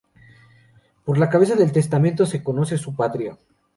Por 1.05 1.19
la 1.19 1.29
cabeza 1.29 1.53
del 1.55 1.71
testamento 1.71 2.25
se 2.25 2.41
conoce 2.41 2.75
su 2.75 2.95
patria. 2.95 3.37